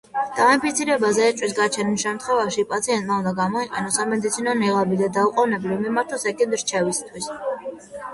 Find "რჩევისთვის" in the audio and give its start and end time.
6.65-7.29